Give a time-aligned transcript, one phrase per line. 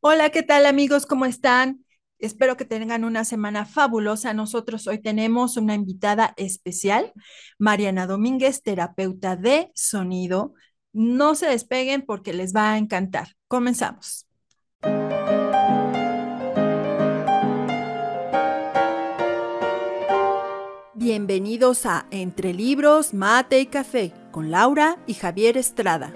[0.00, 1.06] Hola, ¿qué tal amigos?
[1.06, 1.84] ¿Cómo están?
[2.20, 4.32] Espero que tengan una semana fabulosa.
[4.32, 7.12] Nosotros hoy tenemos una invitada especial,
[7.58, 10.54] Mariana Domínguez, terapeuta de sonido.
[10.92, 13.34] No se despeguen porque les va a encantar.
[13.48, 14.28] Comenzamos.
[20.94, 26.14] Bienvenidos a Entre Libros, Mate y Café con Laura y Javier Estrada.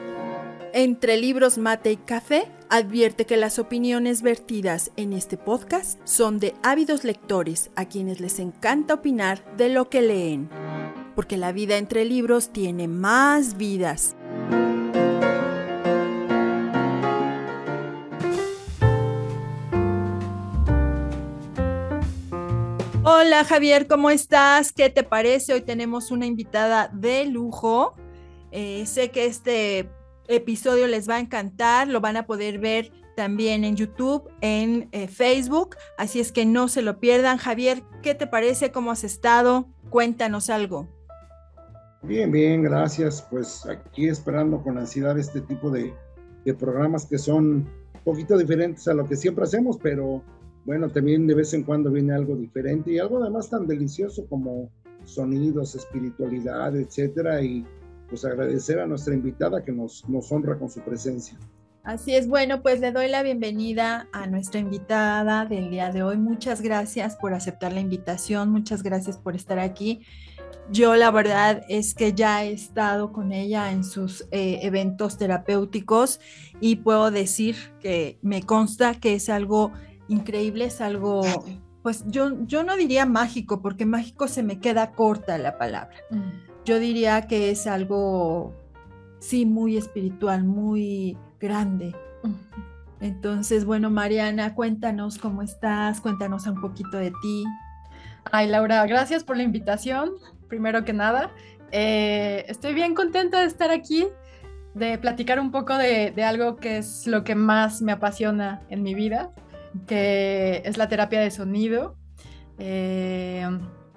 [0.73, 6.55] Entre Libros, Mate y Café advierte que las opiniones vertidas en este podcast son de
[6.63, 10.49] ávidos lectores a quienes les encanta opinar de lo que leen,
[11.15, 14.17] porque la vida entre libros tiene más vidas.
[23.05, 24.73] Hola Javier, ¿cómo estás?
[24.73, 25.53] ¿Qué te parece?
[25.53, 27.95] Hoy tenemos una invitada de lujo.
[28.51, 29.91] Eh, sé que este
[30.29, 35.07] episodio les va a encantar, lo van a poder ver también en YouTube, en eh,
[35.07, 37.37] Facebook, así es que no se lo pierdan.
[37.37, 38.73] Javier, ¿qué te parece?
[38.73, 39.67] ¿Cómo has estado?
[39.91, 40.89] Cuéntanos algo.
[42.03, 43.27] Bien, bien, gracias.
[43.31, 45.93] Pues aquí esperando con ansiedad este tipo de,
[46.45, 50.23] de programas que son un poquito diferentes a lo que siempre hacemos, pero
[50.65, 54.71] bueno, también de vez en cuando viene algo diferente y algo además tan delicioso como
[55.05, 57.67] sonidos, espiritualidad, etcétera, y
[58.13, 61.39] pues agradecer a nuestra invitada que nos, nos honra con su presencia.
[61.83, 66.19] Así es, bueno, pues le doy la bienvenida a nuestra invitada del día de hoy.
[66.19, 70.03] Muchas gracias por aceptar la invitación, muchas gracias por estar aquí.
[70.71, 76.21] Yo la verdad es que ya he estado con ella en sus eh, eventos terapéuticos
[76.61, 79.73] y puedo decir que me consta que es algo
[80.07, 81.23] increíble, es algo,
[81.83, 85.97] pues yo, yo no diría mágico, porque mágico se me queda corta la palabra.
[86.11, 88.55] Mm yo diría que es algo,
[89.19, 91.95] sí, muy espiritual, muy grande.
[93.01, 97.45] Entonces, bueno, Mariana, cuéntanos cómo estás, cuéntanos un poquito de ti.
[98.31, 100.13] Ay, Laura, gracias por la invitación,
[100.49, 101.33] primero que nada.
[101.73, 104.07] Eh, estoy bien contenta de estar aquí,
[104.75, 108.95] de platicar un poco de, algo que es lo que más me apasiona en mi
[108.95, 109.33] vida,
[109.89, 111.97] que es la terapia de sonido.
[112.59, 113.49] Eh,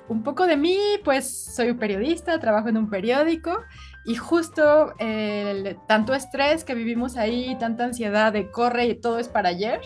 [0.08, 3.58] un poco de mí, pues soy periodista, trabajo en un periódico
[4.06, 9.28] y justo el tanto estrés que vivimos ahí, tanta ansiedad de corre y todo es
[9.28, 9.82] para ayer,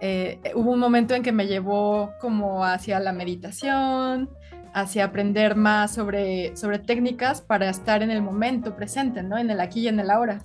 [0.00, 4.28] eh, hubo un momento en que me llevó como hacia la meditación,
[4.74, 9.38] hacia aprender más sobre, sobre técnicas para estar en el momento presente, ¿no?
[9.38, 10.40] En el aquí y en el ahora.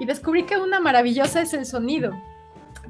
[0.00, 2.12] Y descubrí que una maravillosa es el sonido,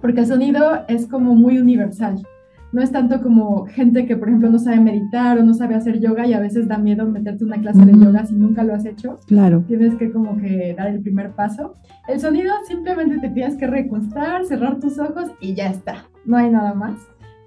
[0.00, 2.24] porque el sonido es como muy universal
[2.72, 6.00] no es tanto como gente que, por ejemplo, no sabe meditar o no sabe hacer
[6.00, 8.84] yoga y a veces da miedo meterte una clase de yoga si nunca lo has
[8.84, 9.18] hecho.
[9.26, 9.64] Claro.
[9.66, 11.74] Tienes que como que dar el primer paso.
[12.08, 16.06] El sonido simplemente te tienes que recostar, cerrar tus ojos y ya está.
[16.24, 16.98] No hay nada más.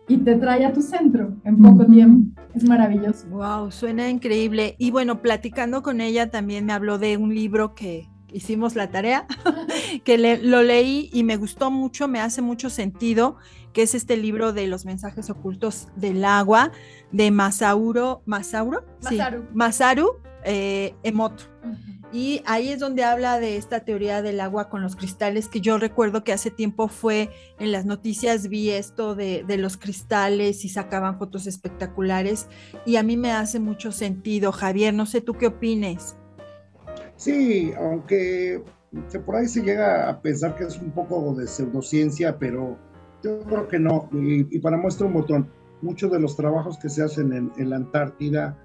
[0.10, 2.42] Y te trae a tu centro en poco tiempo.
[2.54, 3.26] Es maravilloso.
[3.30, 4.76] Wow, suena increíble.
[4.78, 9.26] Y bueno, platicando con ella también me habló de un libro que hicimos la tarea,
[10.04, 13.38] que lo leí y me gustó mucho, me hace mucho sentido,
[13.74, 16.72] que es este libro de los mensajes ocultos del agua
[17.12, 20.10] de Masauro, Masauro, Masaru, Masaru
[20.46, 21.46] eh, Emoto.
[22.12, 25.80] Y ahí es donde habla de esta teoría del agua con los cristales, que yo
[25.80, 30.70] recuerdo que hace tiempo fue en las noticias, vi esto de, de los cristales y
[30.70, 32.48] sacaban fotos espectaculares
[32.86, 36.16] y a mí me hace mucho sentido, Javier, no sé tú qué opines.
[37.16, 38.64] Sí, aunque
[39.26, 42.78] por ahí se llega a pensar que es un poco de pseudociencia, pero
[43.24, 44.10] yo creo que no.
[44.12, 45.48] Y, para muestra un botón,
[45.82, 48.58] muchos de los trabajos que se hacen en, la Antártida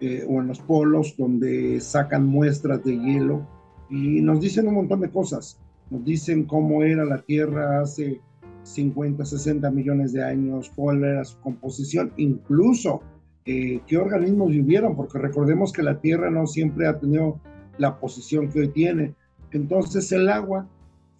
[0.00, 3.46] eh, o en los polos, donde sacan muestras de hielo
[3.90, 5.58] y nos dicen un montón de cosas.
[5.90, 8.20] Nos dicen cómo era la Tierra hace
[8.62, 13.02] 50, 60 millones de años, cuál era su composición, incluso
[13.44, 17.40] eh, qué organismos vivieron, porque recordemos que la Tierra no siempre ha tenido
[17.78, 19.14] la posición que hoy tiene.
[19.50, 20.66] Entonces el agua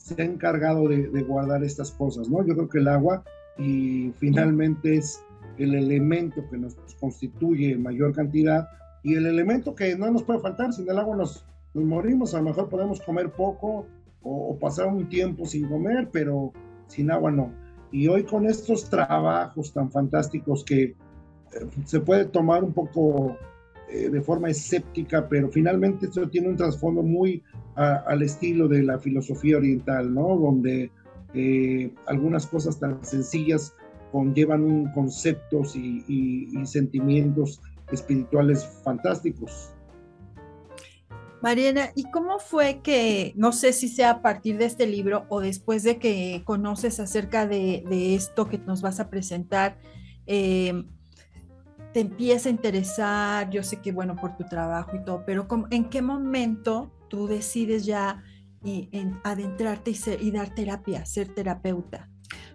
[0.02, 2.44] se ha encargado de, guardar estas cosas, ¿no?
[2.44, 3.22] Yo creo que el agua
[3.56, 5.22] y finalmente es
[5.58, 8.68] el elemento que nos constituye en mayor cantidad
[9.02, 11.44] y el elemento que no nos puede faltar, sin el agua nos,
[11.74, 13.86] nos morimos, a lo mejor podemos comer poco
[14.22, 16.52] o, o, pasar un tiempo sin comer, pero
[16.88, 17.52] sin agua no.
[17.92, 20.94] Y hoy con estos trabajos tan fantásticos que eh,
[21.84, 23.36] se puede tomar un poco
[23.92, 27.42] eh, de forma escéptica, pero finalmente esto tiene un trasfondo muy
[27.74, 30.36] al estilo de la filosofía oriental, ¿no?
[30.36, 30.90] Donde
[31.34, 33.74] eh, algunas cosas tan sencillas
[34.10, 37.60] conllevan un conceptos y, sentimientos
[37.90, 39.70] espirituales fantásticos.
[41.42, 45.40] Mariana, ¿y cómo fue que, no sé si sea a partir de este libro o
[45.40, 49.76] después de que conoces acerca de, esto que nos vas a presentar,
[50.26, 50.84] eh,
[51.92, 53.50] te empieza a interesar?
[53.50, 57.84] Yo sé que, bueno, por tu trabajo y todo, pero ¿en qué momento tú decides
[57.84, 58.24] ya
[58.64, 58.88] eh,
[59.22, 62.08] adentrarte y, y dar terapia, ser terapeuta?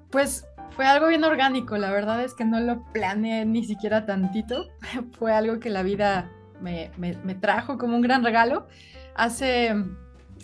[0.10, 4.66] Pues fue algo bien orgánico, la verdad es que no lo planeé ni siquiera tantito,
[5.20, 8.68] fue algo que la vida me, trajo como un gran regalo.
[9.16, 9.76] Hace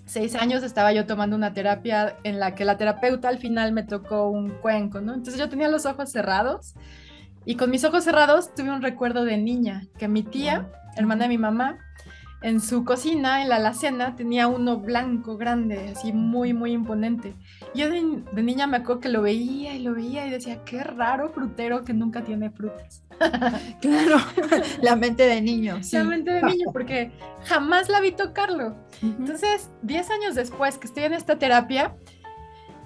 [0.05, 3.81] seis años estaba yo tomando una terapia en la que la terapeuta al final me
[3.81, 5.15] tocó un cuenco, ¿no?
[5.15, 6.75] Entonces yo tenía los ojos cerrados
[7.45, 11.29] y con mis ojos cerrados tuve un recuerdo de niña, que mi tía, hermana de
[11.29, 11.79] mi mamá,
[12.43, 17.35] en su cocina, en la alacena, tenía uno blanco, grande, así muy, muy imponente.
[17.73, 21.31] Yo de, niña me acuerdo que lo veía y lo veía y decía, qué raro
[21.31, 23.03] frutero que nunca tiene frutas.
[23.81, 24.17] claro,
[24.81, 25.79] la mente de niño.
[25.93, 27.11] La mente de niño, porque
[27.45, 28.75] jamás la vi tocarlo.
[29.01, 31.95] Entonces, 10 años después que estoy en esta terapia,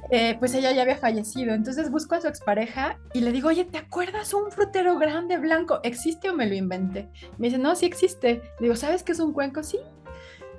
[0.10, 1.54] eh, pues ella ya había fallecido.
[1.54, 5.80] Entonces busco a su expareja y le digo, oye, ¿te acuerdas un frutero grande blanco?
[5.84, 7.10] ¿Existe o me lo inventé?
[7.38, 8.42] Me dice, no, sí existe.
[8.60, 9.64] Le digo, ¿sabes qué es un cuenco?
[9.64, 9.80] Sí.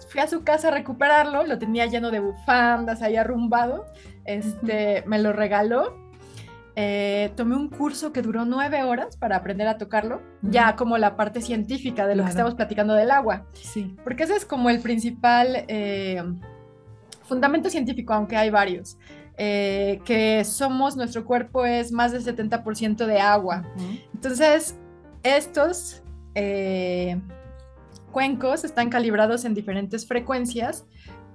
[0.08, 3.86] Fui a su casa a recuperarlo, lo tenía lleno de bufandas, ahí arrumbado.
[4.24, 6.08] Este, me lo regaló.
[6.80, 11.16] Eh, tomé un curso que duró nueve horas para aprender a tocarlo, ya como la
[11.16, 13.46] parte científica de lo que estamos platicando del agua.
[13.52, 13.96] Sí.
[14.04, 16.22] Porque ese es como el principal eh,
[17.24, 18.96] fundamento científico, aunque hay varios.
[19.40, 23.64] Eh, que somos, nuestro cuerpo es más del 70% de agua.
[24.12, 24.76] Entonces,
[25.22, 26.02] estos
[26.34, 27.20] eh,
[28.10, 30.86] cuencos están calibrados en diferentes frecuencias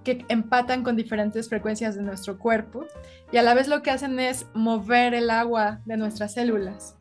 [0.04, 2.86] que empatan con diferentes frecuencias de nuestro cuerpo
[3.32, 6.98] y a la vez lo que hacen es mover el agua de nuestras células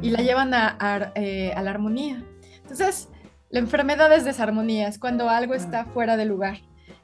[0.00, 2.24] y la llevan a, eh, a, la armonía.
[2.62, 3.08] Entonces,
[3.50, 6.58] la enfermedad es desarmonía, es cuando algo está fuera de lugar.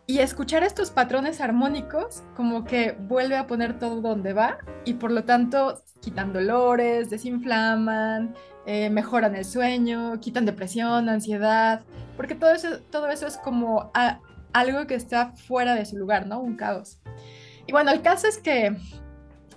[0.06, 5.12] Y escuchar estos patrones armónicos como que vuelve a poner todo donde va y por
[5.12, 8.34] lo tanto quitan dolores, desinflaman,
[8.66, 11.82] eh, mejoran el sueño, quitan depresión, ansiedad,
[12.16, 13.92] porque todo eso, todo eso es como
[14.52, 16.40] algo que está fuera de su lugar, ¿no?
[16.40, 17.00] Un caos.
[17.66, 18.76] Y bueno, el caso es que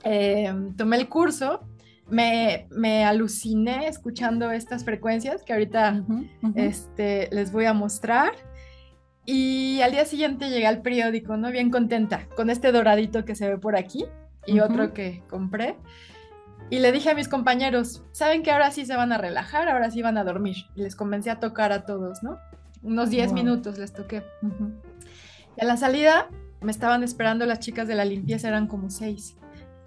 [0.03, 1.67] eh, tomé el curso,
[2.07, 6.03] me, me, aluciné escuchando estas frecuencias que ahorita
[6.53, 8.31] Este, les voy a mostrar.
[9.25, 11.51] Y al día siguiente llegué al periódico, ¿no?
[11.51, 14.05] Bien contenta, con este doradito que se ve por aquí
[14.45, 15.77] y otro que compré.
[16.69, 19.69] Y le dije a mis compañeros, ¿saben que ahora sí se van a relajar?
[19.69, 20.57] Ahora sí van a dormir.
[20.75, 22.37] Y les comencé a tocar a todos, ¿no?
[22.81, 24.23] Unos 10 minutos les toqué.
[25.57, 26.29] Y a la salida
[26.61, 29.37] me estaban esperando las chicas de la limpieza, eran como seis.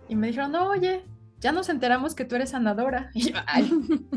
[0.09, 1.05] Y me dijeron, no, oye,
[1.41, 3.11] ya nos enteramos que tú eres sanadora.
[3.15, 3.71] Y yo, ay,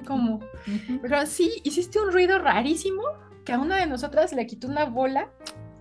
[0.06, 0.40] ¿cómo?
[0.68, 3.04] Me dijeron, sí, hiciste un ruido rarísimo
[3.46, 5.30] que a una de nosotras le quitó una bola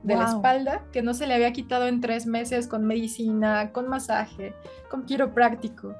[0.02, 3.88] de la espalda que no se le había quitado en tres meses con medicina, con
[3.88, 4.54] masaje,
[4.90, 5.94] con quiropráctico.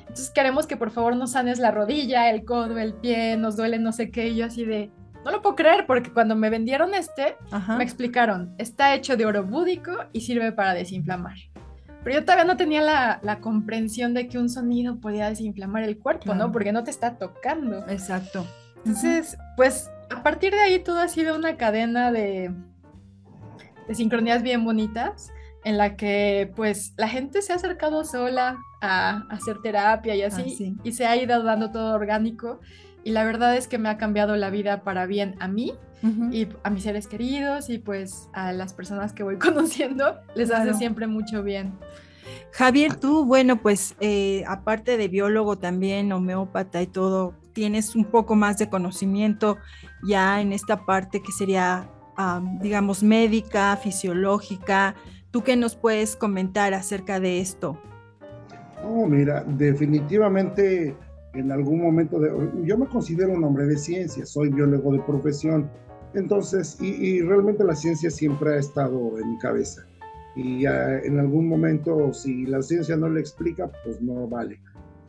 [0.00, 3.78] Entonces queremos que por favor nos sanes la rodilla, el codo, el pie, nos duele
[3.78, 4.28] no sé qué.
[4.28, 4.90] Y yo así de,
[5.24, 7.36] no lo puedo creer porque cuando me vendieron este,
[7.76, 11.36] me explicaron, está hecho de oro búdico y sirve para desinflamar.
[12.04, 16.34] Pero yo todavía no tenía la, comprensión de que un sonido podía desinflamar el cuerpo,
[16.34, 16.52] ¿no?
[16.52, 17.84] Porque no te está tocando.
[17.88, 18.46] Exacto.
[18.76, 22.52] Entonces, pues a partir de ahí todo ha sido una cadena de,
[23.88, 25.32] de sincronías bien bonitas
[25.64, 30.76] en la que pues la gente se ha acercado sola a, hacer terapia y así,
[30.84, 32.60] y se ha ido dando todo orgánico
[33.02, 35.74] y la verdad es que me ha cambiado la vida para bien a mí
[36.30, 40.74] y a mis seres queridos y pues a las personas que voy conociendo les hace
[40.74, 41.72] siempre mucho bien.
[42.52, 48.36] Javier, tú, bueno, pues eh, aparte de biólogo también, homeópata y todo, tienes un poco
[48.36, 49.58] más de conocimiento
[50.06, 51.90] ya en esta parte que sería,
[52.60, 54.94] digamos, médica, fisiológica.
[55.30, 57.78] ¿Tú qué nos puedes comentar acerca de esto?
[58.84, 60.96] Oh, mira, definitivamente
[61.36, 62.30] en algún momento, de,
[62.64, 65.70] yo me considero un hombre de ciencia, soy biólogo de profesión,
[66.14, 69.82] entonces, y, realmente la ciencia siempre ha estado en mi cabeza.
[70.34, 74.60] Y en algún momento, si la ciencia no le explica, pues no vale.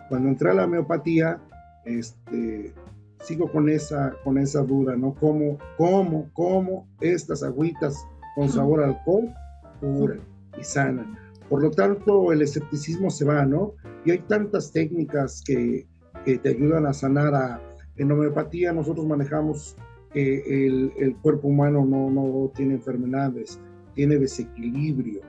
[0.10, 1.39] Cuando entré a la homeopatía,
[1.86, 2.74] este,
[3.22, 5.14] sigo con esa, con esa duda, ¿no?
[5.16, 8.06] ¿Cómo, cómo, cómo estas agüitas
[8.36, 9.34] con sabor a alcohol
[9.80, 10.22] curan
[10.60, 11.18] y sanan?
[11.50, 13.74] Por lo tanto, el escepticismo se va, ¿no?
[14.06, 15.88] Y hay tantas técnicas que,
[16.26, 17.34] que te ayudan a sanar.
[17.34, 17.62] A,
[17.96, 19.76] en homeopatía nosotros manejamos
[20.12, 23.60] que el, el, cuerpo humano no, no tiene enfermedades,
[23.94, 25.22] tiene desequilibrio.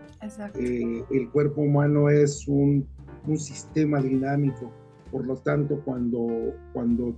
[0.54, 2.87] Eh, el cuerpo humano es un,
[3.26, 4.73] un sistema dinámico,
[5.11, 6.28] por lo tanto, cuando,
[6.73, 7.14] cuando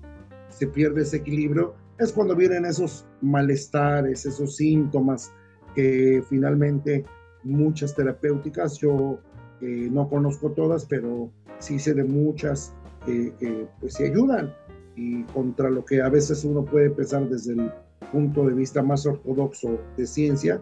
[0.51, 5.33] se pierde ese equilibrio, es cuando vienen esos malestares, esos síntomas
[5.75, 7.05] que finalmente
[7.43, 9.19] muchas terapéuticas, yo
[9.61, 12.75] eh, no conozco todas, pero sí sé de muchas
[13.07, 14.55] que pues sí ayudan.
[14.97, 17.71] Y contra lo que a veces uno puede pensar desde el
[18.13, 20.61] punto de vista más ortodoxo de ciencia,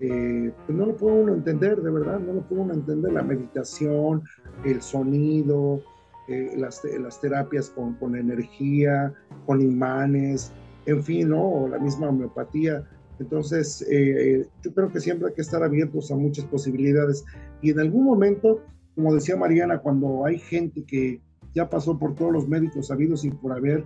[0.00, 3.22] eh, pues no lo puede uno entender, de verdad, no lo puede uno entender, la
[3.22, 4.22] meditación,
[4.64, 5.82] el sonido,
[6.28, 9.12] eh, las, las, terapias con, con, energía,
[9.46, 10.52] con imanes,
[10.86, 11.68] en fin, ¿no?
[11.68, 12.84] la misma homeopatía.
[13.18, 17.24] Entonces, eh, yo creo que siempre hay que estar abiertos a muchas posibilidades.
[17.60, 18.62] Y en algún momento,
[18.94, 21.20] como decía Mariana, cuando hay gente que
[21.54, 23.84] ya pasó por todos los médicos sabidos y por haber,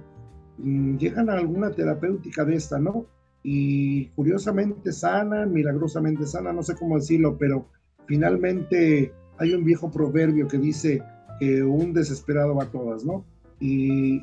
[0.59, 3.07] mm, llegan a alguna terapéutica de esta, ¿no?
[3.43, 7.67] Y curiosamente sana, milagrosamente sana, no sé cómo decirlo, pero
[8.07, 11.03] finalmente hay un viejo proverbio que dice
[11.39, 13.25] que un desesperado va a todas, ¿no?
[13.61, 14.23] Y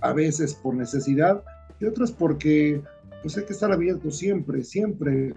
[0.00, 1.42] a veces por necesidad
[1.80, 2.82] y otras porque
[3.22, 5.34] pues hay que estar abierto siempre, siempre.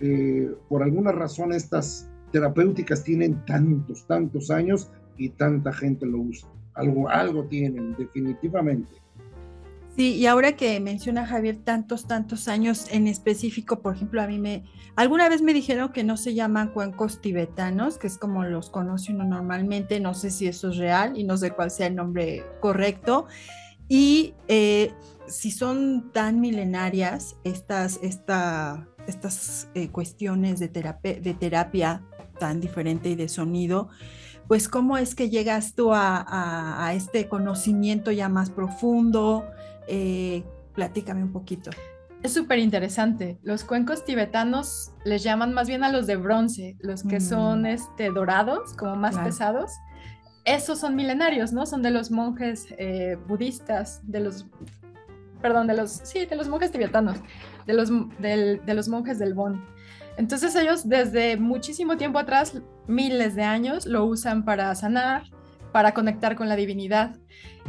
[0.00, 6.48] Eh, por alguna razón estas terapéuticas tienen tantos, tantos años y tanta gente lo usa.
[6.74, 9.03] Algo, algo tienen, definitivamente.
[9.96, 14.40] Sí, y ahora que menciona Javier tantos, tantos años en específico, por ejemplo, a mí
[14.40, 14.64] me,
[14.96, 19.12] alguna vez me dijeron que no se llaman cuencos tibetanos, que es como los conoce
[19.12, 22.44] uno normalmente, no sé si eso es real y no sé cuál sea el nombre
[22.60, 23.26] correcto.
[23.88, 24.92] Y eh,
[25.28, 32.02] si son tan milenarias estas, esta, estas eh, cuestiones de terapia, de terapia
[32.40, 33.90] tan diferente y de sonido,
[34.48, 39.44] pues cómo es que llegas tú a, este conocimiento ya más profundo.
[39.88, 41.70] Eh, platícame un poquito.
[42.22, 43.38] Es súper interesante.
[43.42, 47.66] Los cuencos tibetanos les llaman más bien a los de bronce, los que son mm.
[47.66, 49.70] este, dorados, como más pesados.
[50.46, 51.66] Esos son milenarios, ¿no?
[51.66, 54.46] Son de los monjes eh, budistas, de los,
[55.42, 57.18] perdón, de los, sí, de los monjes tibetanos,
[57.66, 59.62] de los, de los monjes del Bon.
[60.16, 65.24] Entonces ellos desde muchísimo tiempo atrás, miles de años, lo usan para sanar,
[65.72, 67.16] para conectar con la divinidad.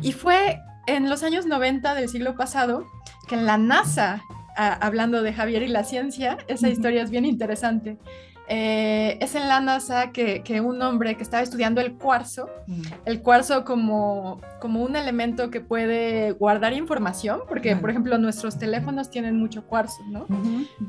[0.02, 2.86] Y fue en los años 90 del siglo pasado
[3.28, 4.24] que en la NASA,
[4.56, 7.98] hablando de Javier y la ciencia, esa historia es bien interesante.
[8.48, 12.82] Eh, es en la NASA que, un hombre que estaba estudiando el cuarzo, mm.
[13.06, 19.10] el cuarzo como, como un elemento que puede guardar información, porque por ejemplo nuestros teléfonos
[19.10, 20.28] tienen mucho cuarzo, ¿no?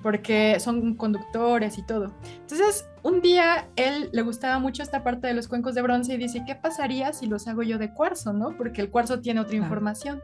[0.02, 2.14] Porque son conductores y todo.
[2.40, 6.16] Entonces, un día él le gustaba mucho esta parte de los cuencos de bronce y
[6.18, 8.56] dice, ¿qué pasaría si los hago yo de cuarzo, ¿no?
[8.56, 10.20] Porque el cuarzo tiene otra información.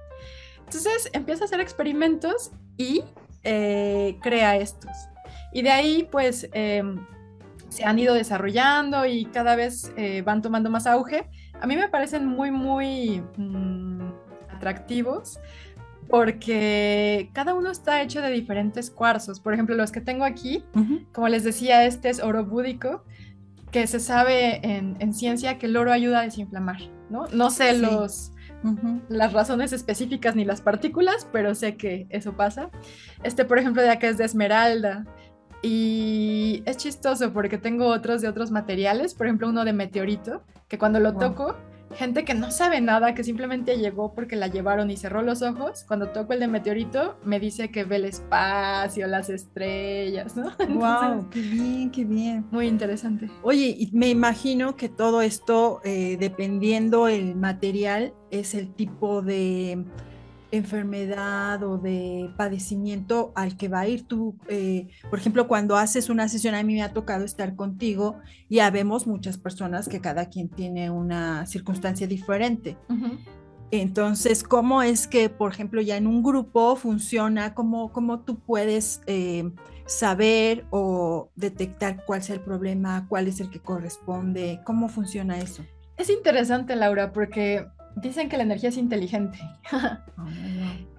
[0.58, 3.04] Entonces empieza a hacer experimentos y
[3.44, 4.90] eh, crea estos.
[5.52, 7.04] Y de ahí, pues, em,
[7.73, 11.31] se han ido desarrollando y cada vez eh, van tomando más auge.
[11.59, 14.11] A mí me parecen muy, muy mm,
[14.55, 15.41] atractivos
[16.09, 19.41] porque cada uno está hecho de diferentes cuarzos.
[19.41, 20.62] Por ejemplo, los que tengo aquí,
[21.12, 23.05] como les decía, este es oro búdico,
[23.71, 27.29] que se sabe en, ciencia que el oro ayuda a desinflamar, ¿no?
[27.29, 28.33] No sé los,
[29.09, 32.69] las razones específicas ni las partículas, pero sé que eso pasa.
[33.23, 35.07] Este, por ejemplo, de acá es de esmeralda.
[35.62, 40.76] Y es chistoso porque tengo otros de otros materiales, por ejemplo uno de meteorito, que
[40.76, 41.57] cuando lo toco,
[41.95, 45.85] gente que no sabe nada, que simplemente llegó porque la llevaron y cerró los ojos,
[45.87, 50.50] cuando toco el de meteorito me dice que ve el espacio, las estrellas, ¿no?
[50.69, 51.28] ¡Wow!
[51.31, 52.47] ¡Qué bien, qué bien!
[52.50, 53.31] Muy interesante.
[53.42, 59.85] Oye, y me imagino que todo esto, eh, dependiendo el material, es el tipo de
[60.52, 64.37] enfermedad o de padecimiento al que va a ir tú.
[64.49, 68.18] Eh, por ejemplo, cuando haces una sesión, a mí me ha tocado estar contigo
[68.49, 72.76] y ya vemos muchas personas que cada quien tiene una circunstancia diferente.
[73.71, 77.54] Entonces, ¿cómo es que, por ejemplo, ya en un grupo funciona?
[77.54, 79.50] ¿Cómo, cómo tú puedes eh,
[79.87, 84.61] saber o detectar cuál es el problema, cuál es el que corresponde?
[84.64, 85.64] ¿Cómo funciona eso?
[85.97, 89.38] Es interesante, Laura, porque Dicen que la energía es inteligente.
[90.18, 90.28] Oh,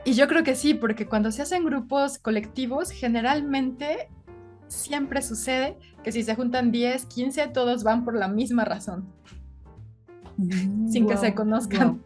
[0.06, 4.10] y yo creo que sí, porque cuando se hacen grupos colectivos, generalmente
[4.68, 9.08] siempre sucede que si se juntan 10, 15, todos van por la misma razón.
[10.38, 12.02] Mm, sin que se conozcan.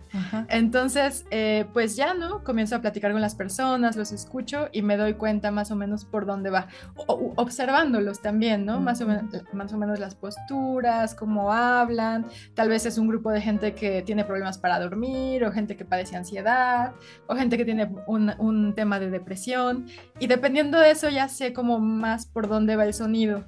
[0.49, 2.43] Entonces, eh, pues ya, ¿no?
[2.43, 6.05] Comienzo a platicar con las personas, los escucho y me doy cuenta más o menos
[6.05, 6.67] por dónde va.
[6.95, 8.79] observándolos también, ¿no?
[8.79, 12.25] Más, o menos, más o menos las posturas, cómo hablan.
[12.53, 15.85] Tal vez es un grupo de gente que tiene problemas para dormir o gente que
[15.85, 16.93] padece ansiedad
[17.27, 19.85] o gente que tiene un, un tema de depresión.
[20.19, 23.45] Y dependiendo de eso ya sé como más por dónde va el sonido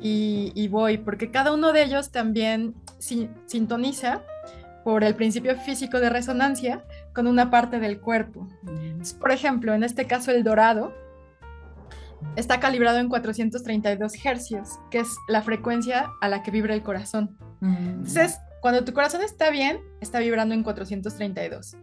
[0.00, 2.74] y, voy, porque cada uno de ellos también
[3.46, 4.22] sintoniza
[4.84, 8.48] por el principio físico de resonancia con una parte del cuerpo.
[9.20, 10.94] por ejemplo, en este caso el dorado,
[12.36, 17.36] está calibrado en 432 hercios, que es la frecuencia a la que vibra el corazón.
[17.60, 17.76] Mm.
[17.76, 21.76] Entonces, cuando tu corazón está bien, está vibrando en 432.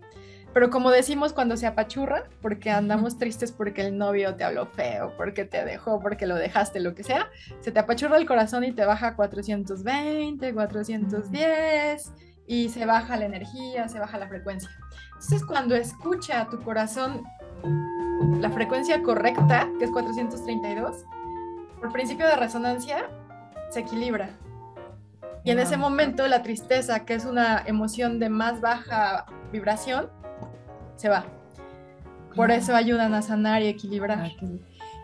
[0.57, 5.13] Pero como decimos cuando se apachurra, porque andamos tristes porque el novio te habló feo,
[5.15, 8.71] porque te dejó, porque lo dejaste, lo que sea, se te apachurra el corazón y
[8.71, 12.11] te baja a 420, 410
[12.47, 14.67] y se baja la energía, se baja la frecuencia.
[15.09, 17.21] Entonces cuando escucha tu corazón
[18.41, 21.05] la frecuencia correcta, que es 432,
[21.79, 23.07] por principio de resonancia,
[23.69, 24.31] se equilibra.
[25.43, 30.17] Y en ese momento la tristeza, que es una emoción de más baja vibración,
[30.97, 31.25] se va.
[32.35, 34.31] Por eso ayudan a sanar y equilibrar.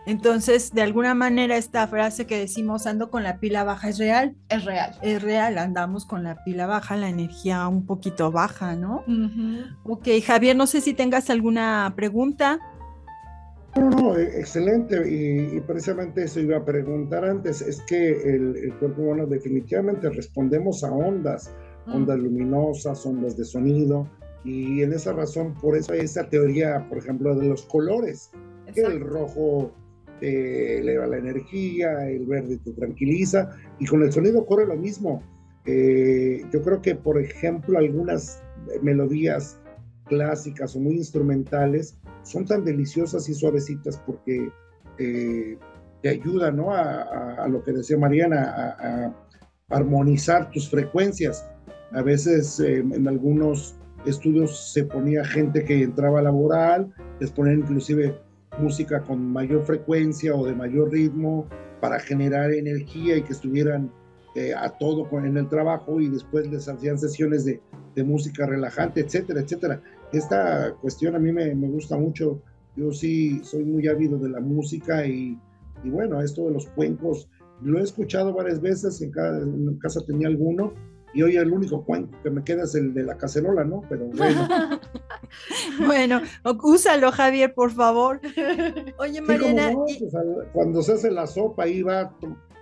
[0.06, 4.36] Entonces, de alguna manera, esta frase que decimos ando con la pila baja es real.
[4.50, 4.94] Es real.
[5.02, 9.02] Es real, andamos con la pila baja, la energía un poquito baja, ¿no?
[9.84, 12.60] Ok, Javier, no sé si tengas alguna pregunta.
[13.76, 15.02] No, no, e, excelente.
[15.10, 17.62] Y, precisamente eso iba a preguntar antes.
[17.62, 21.50] Es que el, cuerpo humano definitivamente respondemos a ondas,
[21.86, 21.94] mm.
[21.94, 24.06] ondas luminosas, ondas de sonido.
[24.44, 28.30] Y en esa razón, por eso esa teoría, por ejemplo, de los colores,
[28.74, 29.72] que el rojo
[30.20, 35.22] te eleva la energía, el verde te tranquiliza, y con el sonido ocurre lo mismo.
[35.66, 38.42] Eh, yo creo que, por ejemplo, algunas
[38.82, 39.58] melodías
[40.06, 44.50] clásicas o muy instrumentales son tan deliciosas y suavecitas porque
[44.98, 45.58] eh,
[46.02, 46.72] te ayudan ¿no?
[46.72, 49.14] a, lo que decía Mariana, a,
[49.70, 51.48] armonizar tus frecuencias.
[51.92, 57.60] A veces eh, en algunos estudios se ponía gente que entraba a laboral, les ponían
[57.60, 58.18] inclusive
[58.58, 61.46] música con mayor frecuencia o de mayor ritmo
[61.80, 63.90] para generar energía y que estuvieran
[64.34, 67.60] eh, a todo en el trabajo y después les hacían sesiones de,
[68.04, 69.80] música relajante, etcétera, etcétera.
[70.12, 72.42] Esta cuestión a mí me, gusta mucho.
[72.74, 75.38] Yo sí soy muy ávido de la música y,
[75.84, 77.28] bueno, esto de los cuencos,
[77.62, 80.72] lo he escuchado varias veces, en casa tenía alguno
[81.14, 83.82] y hoy el único cuento que me queda es el de la cacerola, ¿no?
[83.88, 84.48] Pero bueno.
[85.86, 86.20] bueno,
[86.62, 88.20] úsalo, Javier, por favor.
[88.98, 89.74] Oye, Mariana.
[90.52, 92.12] cuando se hace la sopa, ahí va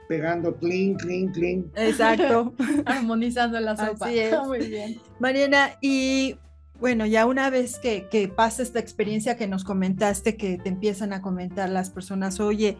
[0.06, 1.72] pegando clean, clean, clean.
[1.76, 2.52] Exacto.
[2.84, 4.06] Armonizando la sopa.
[4.06, 4.34] Así es.
[4.46, 5.00] Muy bien.
[5.18, 6.36] Mariana, y
[6.78, 11.14] bueno, ya una vez que, que pasa esta experiencia que nos comentaste, que te empiezan
[11.14, 12.76] a comentar las personas, oye,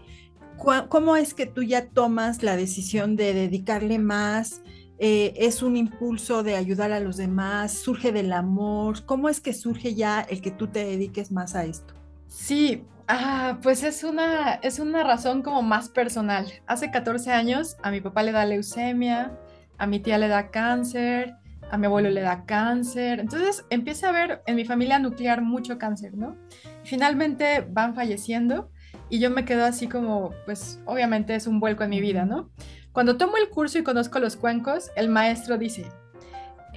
[0.88, 4.60] ¿cómo es que tú ya tomas la decisión de dedicarle más?
[5.04, 9.04] Eh, es un impulso de ayudar a los demás, surge del amor.
[9.04, 11.92] ¿Cómo es que surge ya el que tú te dediques más a esto?
[12.28, 16.46] Sí, ah, pues es una, es una razón como más personal.
[16.68, 19.36] Hace 14 años a mi papá le da leucemia,
[19.76, 21.34] a mi tía le da cáncer,
[21.68, 23.18] a mi abuelo le da cáncer.
[23.18, 26.36] Entonces empieza a haber en mi familia nuclear mucho cáncer, ¿no?
[26.84, 28.70] Finalmente van falleciendo
[29.08, 32.52] y yo me quedo así como, pues obviamente es un vuelco en mi vida, ¿no?
[32.92, 35.90] Cuando tomo el curso y conozco los cuencos, el maestro dice,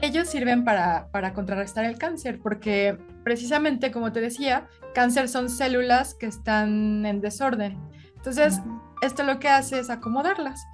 [0.02, 6.28] ellos sirven para, contrarrestar el cáncer, porque precisamente, como te decía, cáncer son células que
[6.28, 7.78] están en desorden.
[8.16, 8.62] Entonces,
[9.02, 10.66] esto lo que hace es acomodarlas.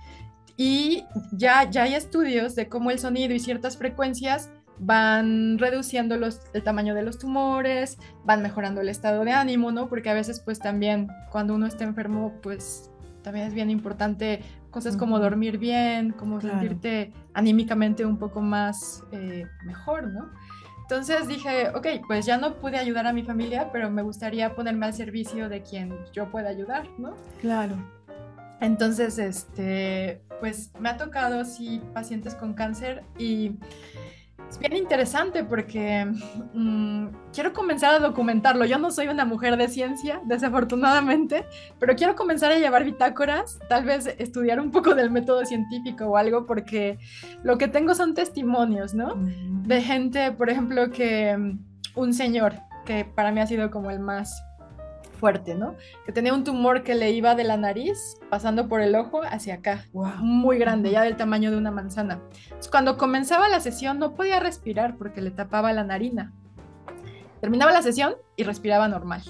[0.57, 6.41] Y ya, ya hay estudios de cómo el sonido y ciertas frecuencias van reduciendo los,
[6.53, 9.89] el tamaño de los tumores, van mejorando el estado de ánimo, ¿no?
[9.89, 12.90] Porque a veces pues también cuando uno está enfermo pues
[13.21, 19.45] también es bien importante cosas como dormir bien, como sentirte anímicamente un poco más eh,
[19.65, 20.29] mejor, ¿no?
[20.81, 24.87] Entonces dije, ok, pues ya no pude ayudar a mi familia, pero me gustaría ponerme
[24.87, 27.13] al servicio de quien yo pueda ayudar, ¿no?
[27.39, 27.75] Claro.
[28.59, 33.53] Entonces, este, pues me ha tocado, sí, pacientes con cáncer y
[34.51, 36.05] es bien interesante porque
[36.53, 38.65] mm, quiero comenzar a documentarlo.
[38.65, 41.45] Yo no soy una mujer de ciencia, desafortunadamente,
[41.79, 46.17] pero quiero comenzar a llevar bitácoras, tal vez estudiar un poco del método científico o
[46.17, 46.99] algo, porque
[47.43, 49.15] lo que tengo son testimonios, ¿no?
[49.15, 51.59] De gente, por ejemplo, que mm,
[51.95, 54.43] un señor, que para mí ha sido como el más
[55.21, 55.75] fuerte, ¿no?
[56.05, 59.53] Que tenía un tumor que le iba de la nariz, pasando por el ojo hacia
[59.53, 62.19] acá, muy grande, ya del tamaño de una manzana.
[62.71, 66.33] cuando comenzaba la sesión no podía respirar porque le tapaba la narina.
[67.39, 69.21] Terminaba la sesión y respiraba normal.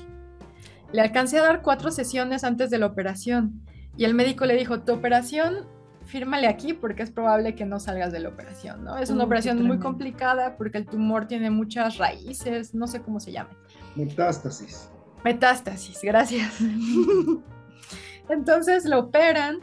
[0.94, 3.62] Le alcancé a dar cuatro sesiones antes de la operación
[3.98, 5.68] y el médico le dijo, tu operación,
[6.06, 8.98] fírmale aquí porque es probable que no salgas de la operación, ¿no?
[8.98, 13.34] Es una operación muy complicada porque el tumor tiene muchas raíces, no sé cómo se
[13.34, 13.52] llame.
[13.96, 14.90] Metástasis.
[15.24, 16.54] Metástasis, gracias.
[18.30, 19.60] Entonces lo operan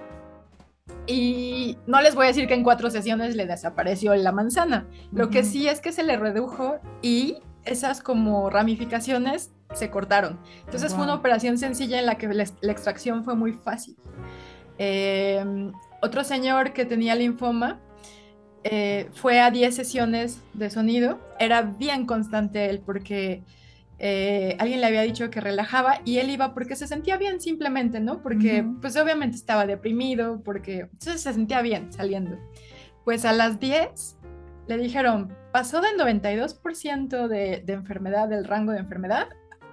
[1.06, 4.86] y no les voy a decir que en cuatro sesiones le desapareció la manzana.
[5.12, 10.38] Lo que sí es que se le redujo y esas como ramificaciones se cortaron.
[10.64, 13.96] Entonces fue una operación sencilla en la que la, extracción fue muy fácil.
[14.78, 17.80] Em, otro señor que tenía linfoma
[18.64, 21.18] eh, fue a 10 sesiones de sonido.
[21.38, 23.42] Era bien constante él porque
[23.98, 28.00] eh, alguien le había dicho que relajaba y él iba porque se sentía bien simplemente,
[28.00, 28.22] ¿no?
[28.22, 32.38] Porque pues obviamente estaba deprimido, porque se sentía bien saliendo.
[33.04, 34.16] Pues a las 10
[34.68, 39.28] le dijeron, pasó del 92% de, de enfermedad, del rango de enfermedad,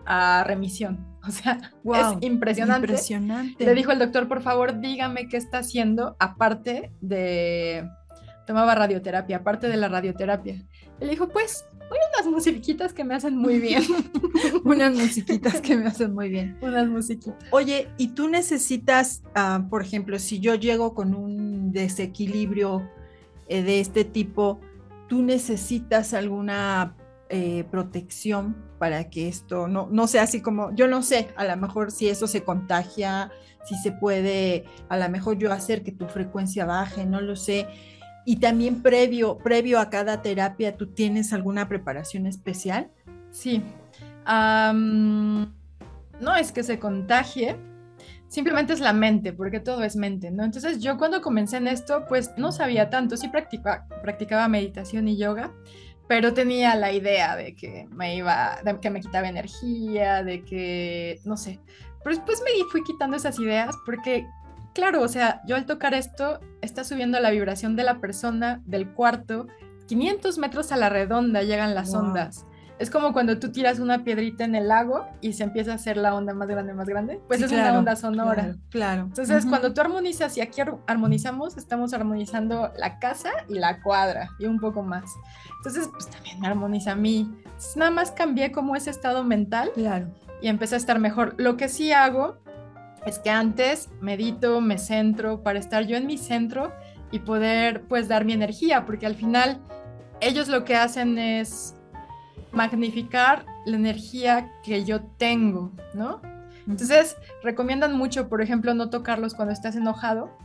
[0.05, 1.13] a remisión.
[1.27, 2.85] O sea, es impresionante.
[2.85, 3.65] impresionante.
[3.65, 7.89] Le dijo el doctor, por favor, dígame qué está haciendo aparte de...
[8.45, 10.63] Tomaba radioterapia, aparte de la radioterapia.
[10.99, 13.83] Le dijo, pues, unas musiquitas que me hacen muy bien.
[14.63, 16.57] unas musiquitas que me hacen muy bien.
[16.61, 17.35] Unas musiquitas.
[17.51, 22.89] Oye, ¿y tú necesitas, ah, por ejemplo, si yo llego con un desequilibrio
[23.47, 24.59] eh, de este tipo,
[25.07, 26.95] tú necesitas alguna
[27.29, 31.57] eh, protección para que esto no, no sea así como, yo no sé, a lo
[31.57, 33.31] mejor si eso se contagia,
[33.65, 37.67] si se puede, a lo mejor yo hacer que tu frecuencia baje, no lo sé.
[38.25, 42.89] Y también previo, previo a cada terapia, ¿tú tienes alguna preparación especial?
[43.31, 43.61] Sí.
[44.25, 45.51] no
[46.35, 47.55] es que se contagie,
[48.27, 50.43] simplemente es la mente, porque todo es mente, ¿no?
[50.43, 55.17] Entonces yo cuando comencé en esto, pues no sabía tanto, sí practicaba, practicaba meditación y
[55.17, 55.51] yoga,
[56.07, 61.19] pero tenía la idea de que me iba, de que me quitaba energía, de que,
[61.25, 61.59] no sé,
[62.03, 64.27] pero después me fui quitando esas ideas porque,
[64.75, 68.91] claro, o sea, yo al tocar esto, está subiendo la vibración de la persona, del
[68.91, 69.47] cuarto,
[69.88, 72.45] 500 metros a la redonda llegan las ondas.
[72.77, 75.95] Es como cuando tú tiras una piedrita en el lago y se empieza a hacer
[75.95, 77.21] la onda más grande, más grande.
[77.25, 78.55] Pues es una onda sonora.
[78.69, 79.03] Claro.
[79.03, 84.47] Entonces, cuando tú armonizas y aquí armonizamos, estamos armonizando la casa y la cuadra y
[84.47, 85.09] un poco más.
[85.57, 87.33] Entonces, pues también me armoniza a mí.
[87.77, 89.71] nada más cambié como ese estado mental.
[89.73, 90.07] Claro.
[90.41, 91.35] Y empecé a estar mejor.
[91.38, 92.35] Lo que sí hago
[93.05, 96.73] es que antes medito, me centro para estar yo en mi centro
[97.11, 99.59] y poder pues dar mi energía, porque al final
[100.21, 101.75] ellos lo que hacen es
[102.51, 106.21] magnificar la energía que yo tengo, ¿no?
[106.67, 110.35] Entonces, recomiendan mucho, por ejemplo, no tocarlos cuando estás enojado,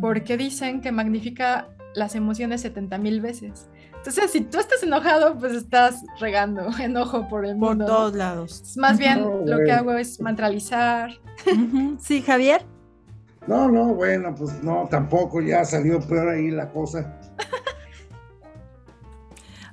[0.00, 3.68] porque dicen que magnifica las emociones 70 mil veces.
[4.06, 7.86] Entonces, si tú estás enojado, pues estás regando enojo por el mundo.
[7.86, 8.76] Por todos lados.
[8.76, 11.10] Más bien, lo que hago es mantralizar.
[12.00, 12.66] Sí, Javier.
[13.46, 17.18] No, no, bueno, pues no, tampoco, ya salió peor ahí la cosa.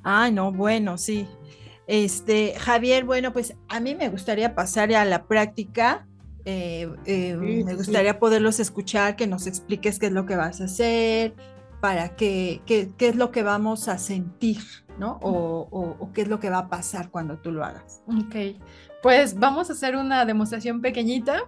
[0.04, 1.28] Ah, no, bueno, sí.
[1.86, 6.08] Este, Javier, bueno, pues a mí me gustaría pasar a la práctica.
[6.46, 10.64] Eh, eh, me gustaría poderlos escuchar, que nos expliques qué es lo que vas a
[10.64, 11.36] hacer,
[11.82, 14.62] para qué, qué, es lo que vamos a sentir,
[14.98, 15.20] ¿no?
[15.22, 18.02] O, qué es lo que va a pasar cuando tú lo hagas.
[18.08, 18.62] Ok,
[19.02, 21.40] pues vamos a hacer una demostración pequeñita.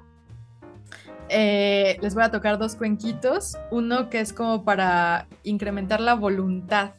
[1.30, 6.92] Eh, les voy a tocar dos cuenquitos, uno que es como para incrementar la voluntad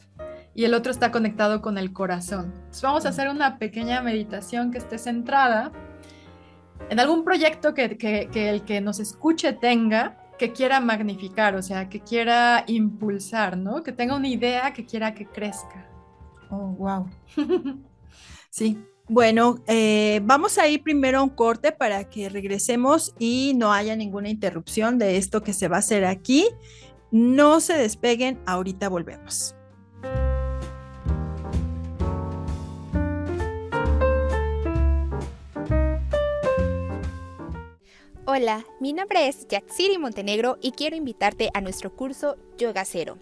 [0.55, 2.53] y el otro está conectado con el corazón.
[2.55, 5.71] Entonces vamos a hacer una pequeña meditación que esté centrada
[6.89, 11.89] en algún proyecto que, que, el que nos escuche tenga, que quiera magnificar, o sea,
[11.89, 13.83] que quiera impulsar, ¿no?
[13.83, 15.89] Que tenga una idea que quiera que crezca.
[16.49, 17.09] Oh, wow.
[18.49, 18.77] sí.
[19.07, 23.95] Bueno, eh, vamos a ir primero a un corte para que regresemos y no haya
[23.95, 26.47] ninguna interrupción de esto que se va a hacer aquí.
[27.11, 29.54] No se despeguen, ahorita volvemos.
[38.37, 43.17] Hola, mi nombre es Yatsiri Montenegro y quiero invitarte a nuestro curso Yoga Cero.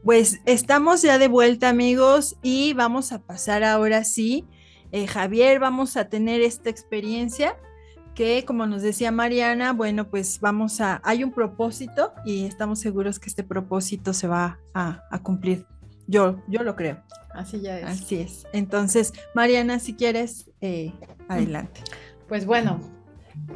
[0.02, 4.46] Pues estamos ya de vuelta amigos y vamos a pasar ahora sí.
[4.92, 7.58] Eh, Javier, vamos a tener esta experiencia
[8.14, 13.18] que como nos decía Mariana, bueno, pues vamos a, hay un propósito y estamos seguros
[13.18, 15.66] que este propósito se va a cumplir
[16.06, 17.02] yo, yo lo creo.
[17.34, 17.84] Así ya es.
[17.84, 18.46] Así es.
[18.52, 20.92] Entonces, Mariana, si quieres, eh,
[21.28, 21.82] adelante.
[22.28, 22.80] Pues bueno,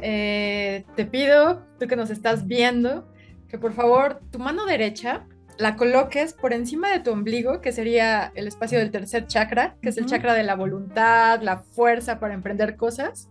[0.01, 3.11] eh, te pido, tú que nos estás viendo,
[3.47, 5.25] que por favor tu mano derecha
[5.57, 9.89] la coloques por encima de tu ombligo, que sería el espacio del tercer chakra, que
[9.89, 13.29] es el chakra de la voluntad, la fuerza para emprender cosas.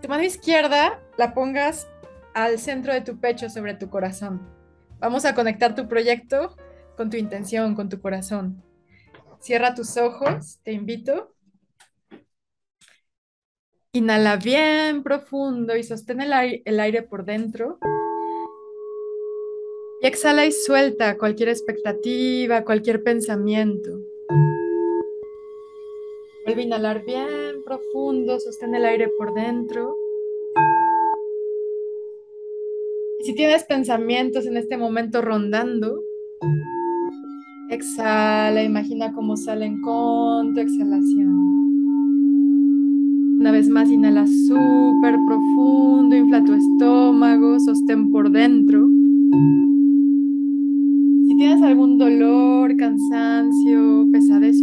[0.00, 1.88] Tu mano izquierda la pongas
[2.34, 4.40] al centro de tu pecho sobre tu corazón.
[5.00, 6.56] Vamos a conectar tu proyecto
[6.98, 8.60] con tu intención, con tu corazón.
[9.38, 11.32] Cierra tus ojos, te invito.
[13.92, 17.78] Inhala bien profundo y sostén el aire, por dentro.
[20.02, 24.00] Y exhala y suelta cualquier expectativa, cualquier pensamiento.
[26.44, 29.96] Vuelve a inhalar bien profundo, sostén el aire por dentro.
[33.20, 36.02] Si tienes pensamientos en este momento rondando,
[37.68, 41.48] exhala, imagina cómo salen con tu exhalación.
[43.40, 48.88] Una vez más, inhala súper profundo, infla tu estómago, sostén por dentro
[51.38, 54.60] tienes algún dolor, cansancio, pesadez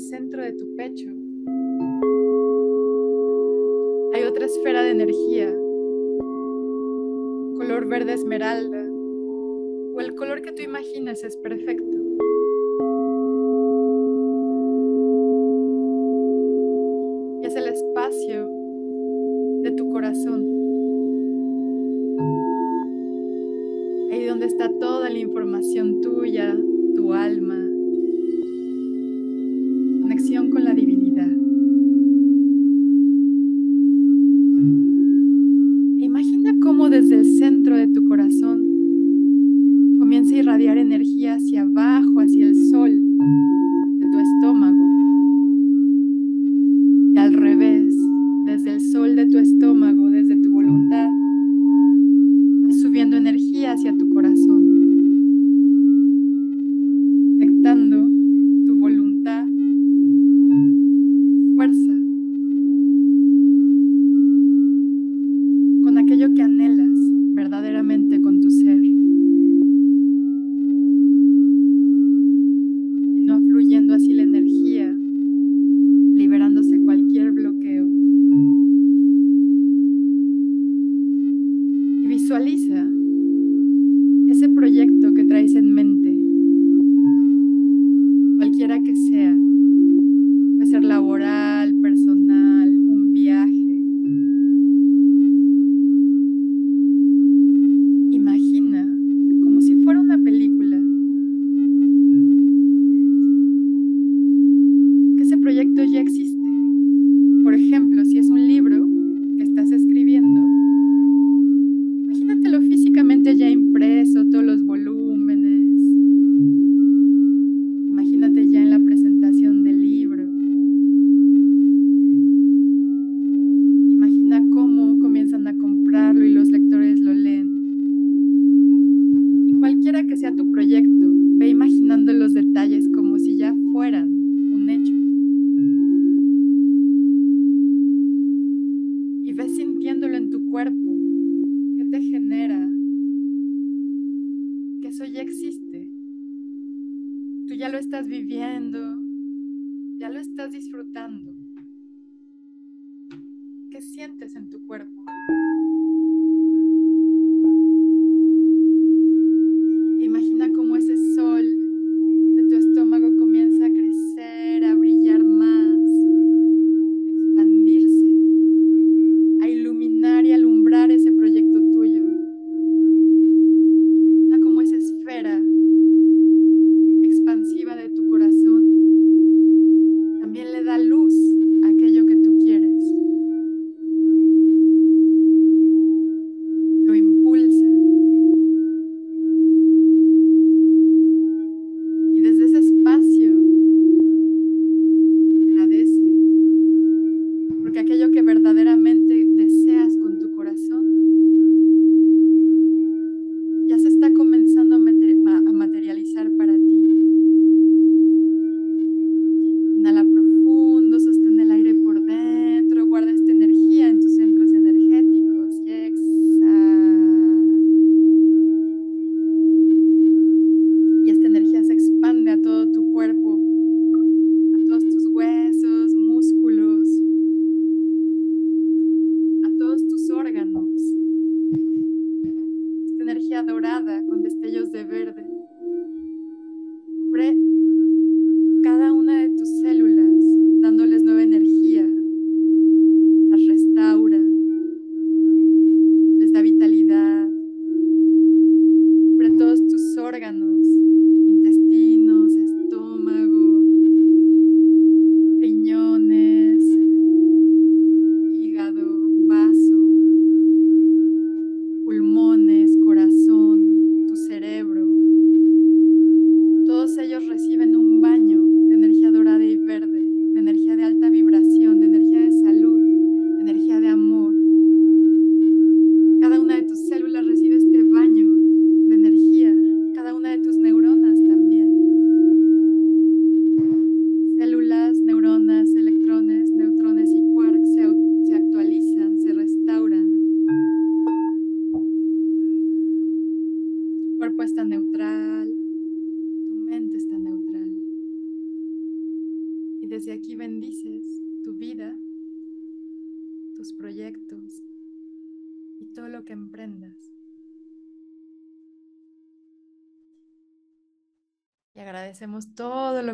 [0.00, 1.08] centro de tu pecho,
[4.12, 5.50] hay otra esfera de energía,
[7.56, 8.84] color verde esmeralda,
[9.94, 11.89] o el color que tú imagines es perfecto.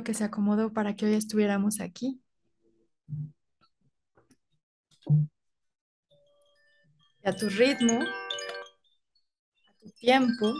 [0.07, 2.23] Que se acomodó para que hoy estuviéramos aquí.
[7.25, 10.55] a tu ritmo, a tu tiempo,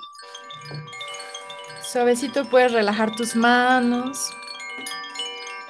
[1.81, 4.33] suavecito puedes relajar tus manos,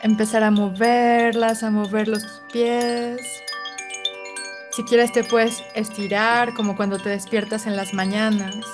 [0.02, 3.20] empezar a moverlas, a mover los pies.
[4.72, 8.64] Si quieres te puedes estirar como cuando te despiertas en las mañanas.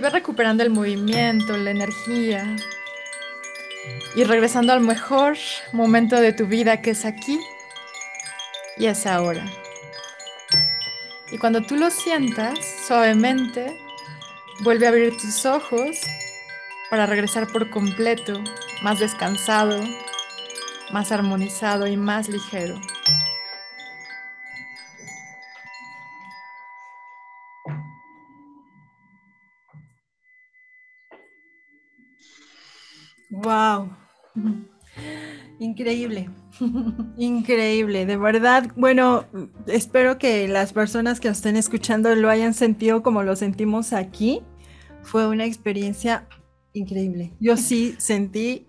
[0.00, 2.56] Vas recuperando el movimiento, la energía
[4.14, 5.36] y regresando al mejor
[5.72, 7.40] momento de tu vida que es aquí
[8.76, 9.44] y es ahora.
[11.30, 13.78] Y cuando tú lo sientas suavemente,
[14.60, 15.96] vuelve a abrir tus ojos
[16.90, 18.42] para regresar por completo,
[18.82, 19.80] más descansado,
[20.92, 22.80] más armonizado y más ligero.
[33.30, 33.88] Wow.
[35.58, 36.30] Increíble,
[37.18, 38.70] increíble, de verdad.
[38.76, 39.26] Bueno,
[39.66, 44.42] espero que las personas que nos estén escuchando lo hayan sentido como lo sentimos aquí.
[45.02, 46.26] Fue una experiencia
[46.72, 47.32] increíble.
[47.40, 48.66] Yo sí sentí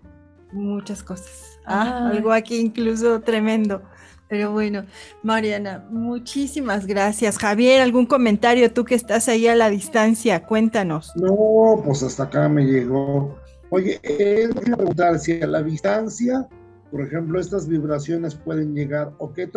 [0.52, 1.58] muchas cosas.
[1.64, 3.82] Ah, algo aquí incluso tremendo.
[4.28, 4.84] Pero bueno,
[5.22, 7.36] Mariana, muchísimas gracias.
[7.36, 10.44] Javier, ¿algún comentario tú que estás ahí a la distancia?
[10.44, 11.12] Cuéntanos.
[11.16, 13.36] No, pues hasta acá me llegó
[13.74, 16.46] Oye, eh, quiero preguntar si a la distancia,
[16.90, 19.50] por ejemplo, estas vibraciones pueden llegar o qué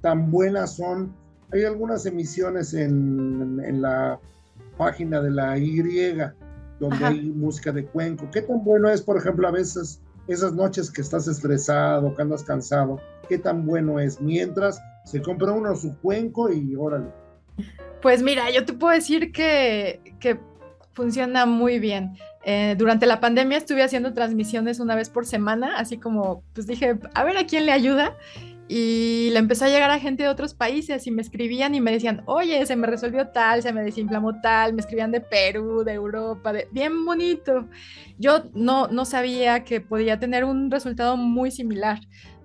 [0.00, 1.12] tan buenas son.
[1.52, 4.20] Hay algunas emisiones en, la
[4.78, 5.82] página de la Y
[6.78, 8.30] donde hay música de cuenco.
[8.30, 12.44] ¿Qué tan bueno es, por ejemplo, a veces esas noches que estás estresado, que andas
[12.44, 13.00] cansado?
[13.28, 14.20] ¿Qué tan bueno es?
[14.20, 17.08] Mientras se compra uno su cuenco y órale.
[18.00, 20.38] Pues mira, yo te puedo decir que, que
[20.92, 22.16] funciona muy bien.
[22.48, 26.96] Eh, durante la pandemia estuve haciendo transmisiones una vez por semana, así como pues dije,
[27.12, 28.16] a ver a quién le ayuda.
[28.68, 31.92] y le empezó a llegar a gente de otros países y me escribían y me
[31.92, 35.92] decían, oye, se me resolvió tal, se me desinflamó tal, me escribían de Perú, de
[35.92, 36.68] Europa, de...
[36.72, 37.68] bien bonito.
[38.18, 42.00] Yo no, no sabía que podía tener un resultado muy similar.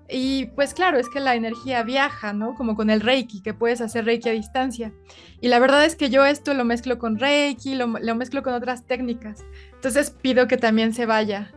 [0.10, 2.54] Y pues claro, es que la energía viaja, ¿no?
[2.56, 4.93] Como con el Reiki, que puedes hacer Reiki a distancia.
[5.39, 8.54] Y la verdad es que yo esto lo mezclo con Reiki, lo, lo mezclo con
[8.54, 9.45] otras técnicas.
[9.82, 11.52] Entonces pido que también se vaya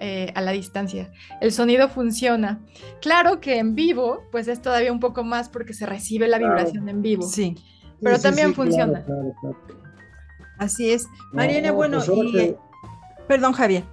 [0.00, 1.12] eh, a la distancia.
[1.40, 2.58] El sonido funciona.
[3.00, 6.88] Claro que en vivo, pues es todavía un poco más porque se recibe la vibración
[6.88, 7.22] en vivo.
[7.22, 7.54] Sí.
[8.02, 9.06] Pero también funciona.
[10.58, 11.06] Así es.
[11.32, 12.56] Mariana, bueno, pues y,
[13.28, 13.84] perdón, Javier.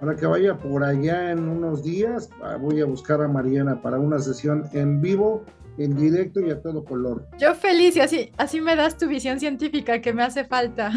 [0.00, 3.98] Para que vaya por allá en unos días, ah, voy a buscar a Mariana para
[3.98, 5.44] una sesión en vivo
[5.78, 7.26] en directo y a todo color.
[7.38, 10.90] Yo feliz y así, así me das tu visión científica que me hace falta.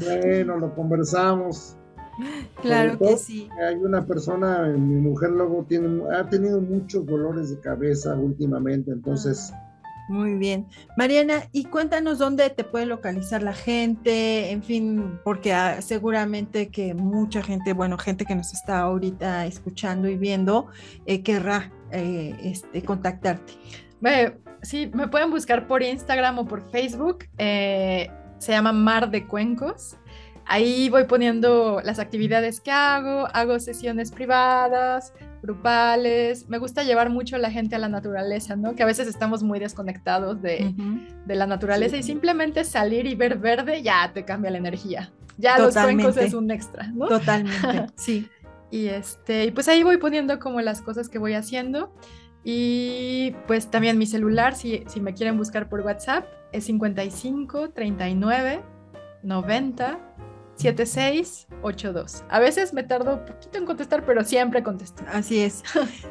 [0.00, 1.76] Bueno, lo conversamos.
[2.60, 3.48] Claro que sí.
[3.66, 9.52] Hay una persona, mi mujer luego tiene, ha tenido muchos dolores de cabeza últimamente, entonces...
[10.08, 10.66] Muy bien.
[10.96, 16.92] Mariana, y cuéntanos dónde te puede localizar la gente, en fin, porque ah, seguramente que
[16.92, 20.66] mucha gente, bueno, gente que nos está ahorita escuchando y viendo,
[21.06, 23.52] eh, querrá eh, este, contactarte.
[24.62, 27.24] Sí, me pueden buscar por Instagram o por Facebook.
[27.38, 29.96] Eh, se llama Mar de Cuencos.
[30.44, 36.48] Ahí voy poniendo las actividades que hago, hago sesiones privadas, grupales.
[36.48, 38.74] Me gusta llevar mucho a la gente a la naturaleza, ¿no?
[38.74, 40.74] Que a veces estamos muy desconectados de,
[41.26, 45.12] la naturaleza y simplemente salir y ver verde ya te cambia la energía.
[45.38, 47.06] Ya los cuencos es un extra, ¿no?
[47.06, 48.28] Totalmente, sí.
[48.70, 51.94] y este, y pues ahí voy poniendo como las cosas que voy haciendo.
[52.44, 58.60] Y pues también mi celular, si, si me quieren buscar por WhatsApp, es 55 39
[59.22, 60.12] 90
[60.56, 62.24] 7682.
[62.28, 65.02] A veces me tardo un poquito en contestar, pero siempre contesto.
[65.10, 65.62] Así es.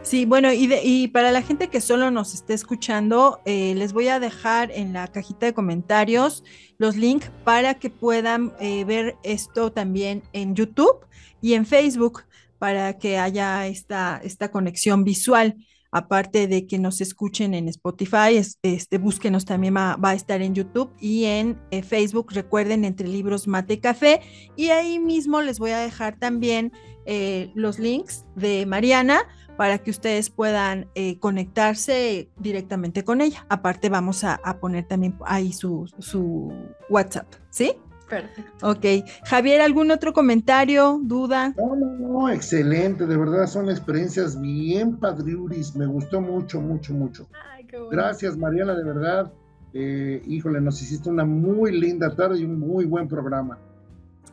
[0.01, 4.07] Sí, bueno, y, y para la gente que solo nos esté escuchando, eh, les voy
[4.07, 6.43] a dejar en la cajita de comentarios
[6.77, 11.05] los links para que puedan eh, ver esto también en YouTube
[11.39, 12.23] y en Facebook
[12.57, 15.55] para que haya esta, esta conexión visual
[15.91, 20.91] aparte de que nos escuchen en Spotify, este, búsquenos también va, a estar en YouTube
[20.99, 24.21] y en eh, Facebook, recuerden, entre libros Mate Café,
[24.55, 26.71] y ahí mismo les voy a dejar también
[27.05, 29.21] eh, los links de Mariana
[29.57, 33.45] para que ustedes puedan eh, conectarse directamente con ella.
[33.49, 36.51] Aparte vamos a, poner también ahí su, su
[36.89, 37.73] WhatsApp, ¿sí?
[38.11, 38.67] Perfecto.
[38.67, 38.85] Ok.
[39.23, 41.53] Javier, ¿algún otro comentario, duda?
[41.57, 43.07] No, no, no, excelente.
[43.07, 45.77] De verdad son experiencias bien padriuris.
[45.77, 47.29] Me gustó mucho, mucho, mucho.
[47.53, 47.91] Ay, qué bueno.
[47.91, 49.31] Gracias, Mariana, de verdad.
[49.73, 53.57] Eh, híjole, nos hiciste una muy linda tarde y un muy buen programa.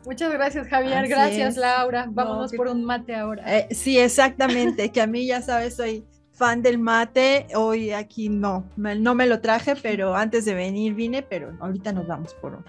[0.05, 1.07] Muchas gracias, Javier.
[1.07, 2.05] gracias, Laura.
[2.11, 3.43] Vámonos por un mate ahora.
[3.59, 4.91] Eh, sí, exactamente.
[4.91, 6.05] que a mí, ya sabes, soy
[6.39, 7.47] fan del mate.
[7.53, 12.07] Hoy aquí no, no me lo traje, pero antes de venir vine, pero ahorita nos
[12.07, 12.65] vamos por uno.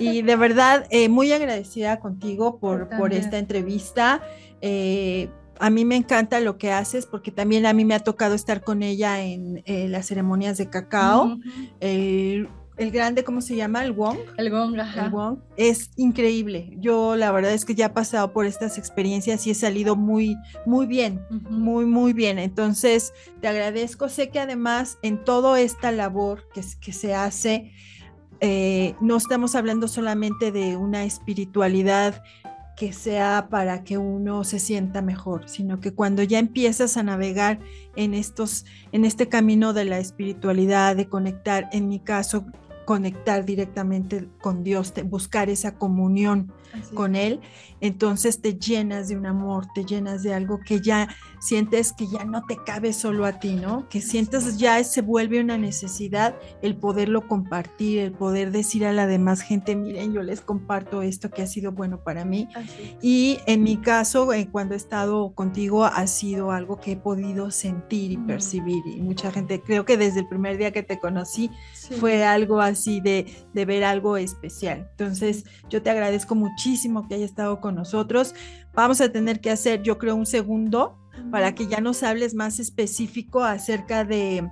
[0.00, 4.20] Y de verdad, eh, muy agradecida contigo por, por esta entrevista.
[4.60, 8.34] Eh, a mí me encanta lo que haces porque también a mí me ha tocado
[8.34, 11.38] estar con ella en eh, las ceremonias de cacao
[12.76, 13.84] el grande, ¿cómo se llama?
[13.84, 14.18] El Wong.
[14.36, 15.06] El Wong, ajá.
[15.06, 15.38] El Wong.
[15.56, 16.74] Es increíble.
[16.78, 20.36] Yo la verdad es que ya he pasado por estas experiencias y he salido muy,
[20.66, 22.38] muy bien, muy, muy bien.
[22.38, 24.08] Entonces, te agradezco.
[24.08, 27.72] Sé que además en toda esta labor que, que se hace,
[28.40, 32.22] eh, no estamos hablando solamente de una espiritualidad
[32.76, 37.60] que sea para que uno se sienta mejor, sino que cuando ya empiezas a navegar
[37.94, 42.46] en estos en este camino de la espiritualidad, de conectar, en mi caso
[42.84, 46.52] conectar directamente con Dios, buscar esa comunión
[46.94, 47.40] con Él,
[47.80, 51.08] entonces te llenas de un amor, te llenas de algo que ya
[51.38, 53.88] sientes que ya no te cabe solo a ti, ¿no?
[53.88, 59.06] Que sientes ya se vuelve una necesidad el poderlo compartir, el poder decir a la
[59.06, 62.48] demás gente, miren, yo les comparto esto que ha sido bueno para mí.
[63.02, 67.50] Y en mi caso, eh, cuando he estado contigo, ha sido algo que he podido
[67.50, 68.82] sentir y percibir.
[68.86, 71.50] Y mucha gente, creo que desde el primer día que te conocí,
[72.00, 74.88] fue algo así de, de ver algo especial.
[74.90, 78.34] Entonces, yo te agradezco muchísimo que hayas estado con nosotros.
[78.74, 80.98] Vamos a tener que hacer, yo creo, un segundo
[81.30, 84.48] para que ya nos hables más específico acerca de,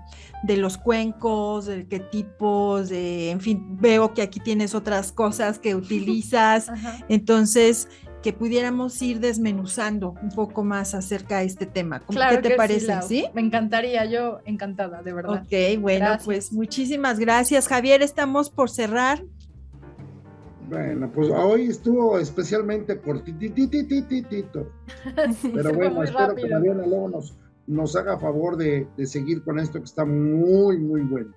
[0.46, 5.74] los cuencos, de qué tipos, de, en fin, veo que aquí tienes otras cosas que
[5.76, 6.70] utilizas.
[7.08, 7.88] Entonces,
[8.22, 12.00] que pudiéramos ir desmenuzando un poco más acerca de este tema.
[12.00, 13.02] ¿Qué te parece?
[13.02, 15.42] Sí, Me encantaría, yo encantada, de verdad.
[15.42, 17.68] Ok, bueno, pues muchísimas gracias.
[17.68, 19.22] Javier, estamos por cerrar.
[20.68, 24.72] Bueno, pues hoy estuvo especialmente cortititititito.
[25.54, 29.78] Pero bueno, espero que Mariana luego nos nos haga favor de, de seguir con esto
[29.78, 31.32] que está muy, muy bueno.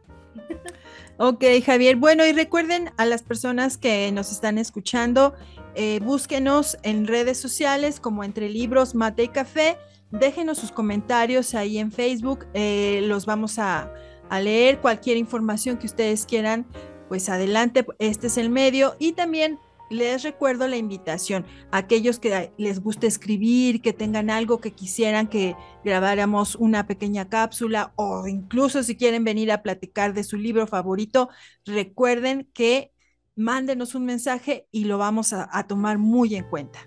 [1.17, 1.95] Ok, Javier.
[1.95, 5.33] Bueno, y recuerden a las personas que nos están escuchando,
[5.73, 9.77] eh, búsquenos en redes sociales como Entre Libros, Mate y Café.
[10.11, 12.45] Déjenos sus comentarios ahí en Facebook.
[12.53, 13.93] eh, los vamos a,
[14.29, 14.79] a leer.
[14.79, 16.65] Cualquier información que ustedes quieran,
[17.07, 17.85] pues adelante.
[17.99, 18.95] Este es el medio.
[18.99, 19.57] Y también
[19.89, 25.27] les recuerdo la invitación a aquellos que les guste escribir, que tengan algo que quisieran
[25.27, 30.67] que grabáramos una pequeña cápsula o incluso si quieren venir a platicar de su libro
[30.67, 31.29] favorito,
[31.65, 32.91] recuerden que
[33.35, 36.79] mándenos un mensaje y lo vamos a, a tomar muy en cuenta.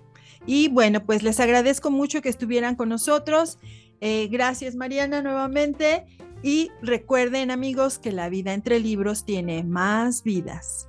[0.47, 3.59] Y bueno, pues les agradezco mucho que estuvieran con nosotros.
[4.01, 6.07] Eh, gracias Mariana nuevamente.
[6.43, 10.89] Y recuerden amigos que la vida entre libros tiene más vidas.